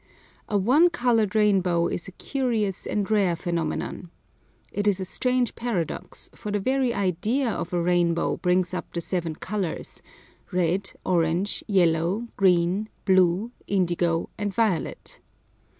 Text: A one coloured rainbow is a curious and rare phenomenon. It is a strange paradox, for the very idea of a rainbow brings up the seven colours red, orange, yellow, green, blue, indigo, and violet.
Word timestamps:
A 0.49 0.57
one 0.57 0.89
coloured 0.89 1.35
rainbow 1.35 1.85
is 1.85 2.07
a 2.07 2.11
curious 2.13 2.87
and 2.87 3.11
rare 3.11 3.35
phenomenon. 3.35 4.09
It 4.71 4.87
is 4.87 4.99
a 4.99 5.05
strange 5.05 5.53
paradox, 5.53 6.27
for 6.33 6.49
the 6.49 6.59
very 6.59 6.91
idea 6.91 7.47
of 7.47 7.71
a 7.71 7.79
rainbow 7.79 8.37
brings 8.37 8.73
up 8.73 8.91
the 8.93 8.99
seven 8.99 9.35
colours 9.35 10.01
red, 10.51 10.91
orange, 11.05 11.63
yellow, 11.67 12.29
green, 12.35 12.89
blue, 13.05 13.51
indigo, 13.67 14.31
and 14.39 14.51
violet. 14.51 15.19